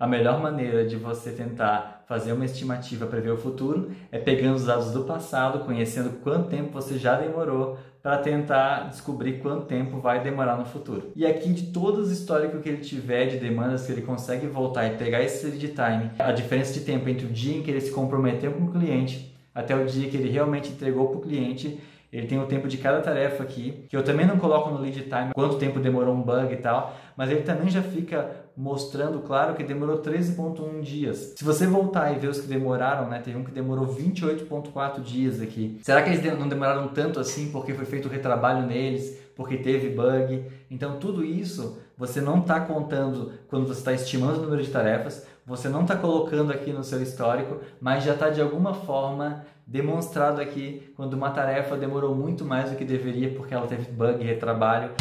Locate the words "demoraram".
32.46-33.10, 36.48-36.88